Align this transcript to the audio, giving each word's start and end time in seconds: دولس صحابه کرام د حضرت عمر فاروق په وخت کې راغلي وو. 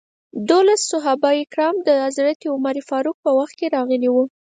دولس 0.51 0.81
صحابه 0.91 1.29
کرام 1.51 1.75
د 1.87 1.89
حضرت 2.05 2.39
عمر 2.53 2.75
فاروق 2.89 3.17
په 3.25 3.31
وخت 3.39 3.53
کې 3.59 3.73
راغلي 3.75 4.09
وو. 4.11 4.23